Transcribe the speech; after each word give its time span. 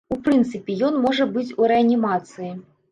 У 0.13 0.15
прынцыпе, 0.27 0.77
ён 0.89 0.97
можа 1.05 1.31
быць 1.37 1.47
у 1.61 1.71
рэанімацыі. 1.75 2.51